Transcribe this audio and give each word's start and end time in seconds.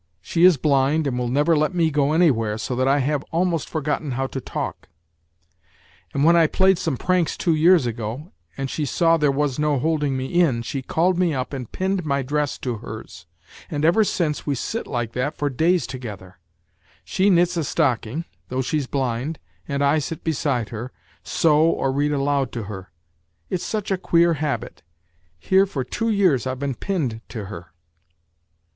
She 0.19 0.45
is 0.45 0.57
blind 0.57 1.05
and 1.05 1.15
will 1.19 1.27
never 1.27 1.55
let 1.55 1.75
me 1.75 1.91
go 1.91 2.11
anywhere, 2.13 2.57
so 2.57 2.75
that 2.75 2.87
I 2.87 2.97
have 3.01 3.21
almost 3.29 3.69
forgotten 3.69 4.13
how 4.13 4.25
to 4.25 4.41
talk; 4.41 4.89
and 6.11 6.23
when 6.23 6.35
I 6.35 6.47
played 6.47 6.79
some 6.79 6.97
pranks 6.97 7.37
two 7.37 7.53
years 7.53 7.85
ago, 7.85 8.31
and 8.57 8.67
she 8.67 8.83
saw 8.83 9.15
there 9.15 9.29
was 9.29 9.59
no 9.59 9.77
holding 9.77 10.17
me 10.17 10.25
in, 10.41 10.63
she 10.63 10.81
called 10.81 11.19
me 11.19 11.35
up 11.35 11.53
and 11.53 11.71
pinned 11.71 12.03
my 12.03 12.23
dress 12.23 12.57
to 12.65 12.77
hers, 12.77 13.27
and 13.69 13.85
ever 13.85 14.03
since 14.03 14.43
we 14.43 14.55
sit 14.55 14.87
like 14.87 15.11
that 15.11 15.35
for 15.37 15.51
days 15.51 15.85
together; 15.85 16.39
she 17.03 17.29
knits 17.29 17.55
a 17.55 17.63
stocking, 17.63 18.25
though 18.49 18.63
she's 18.63 18.87
blind, 18.87 19.37
and 19.67 19.83
I 19.83 19.99
sit 19.99 20.23
beside 20.23 20.69
her, 20.69 20.91
sew 21.21 21.69
or 21.69 21.91
read 21.91 22.11
aloud 22.11 22.51
to 22.53 22.63
her 22.63 22.91
it's 23.51 23.63
such 23.63 23.91
a 23.91 23.99
queer 23.99 24.33
habit, 24.33 24.81
here 25.37 25.67
for 25.67 25.83
two 25.83 26.09
years 26.09 26.47
I've 26.47 26.57
been 26.57 26.73
pinned 26.73 27.21
to 27.29 27.45
her. 27.45 27.71